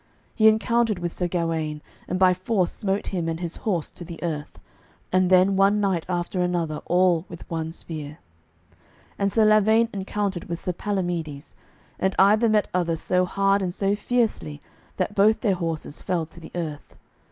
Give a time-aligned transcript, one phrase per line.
[0.33, 4.17] He encountered with Sir Gawaine, and by force smote him and his horse to the
[4.23, 4.57] earth,
[5.11, 8.17] and then one knight after another all with one spear.
[9.19, 11.53] And Sir Lavaine encountered with Sir Palamides,
[11.99, 14.59] and either met other so hard and so fiercely
[14.97, 16.95] that both their horses fell to the earth.